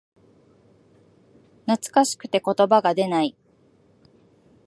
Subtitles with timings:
[1.67, 3.37] 懐かしくて言葉が出ない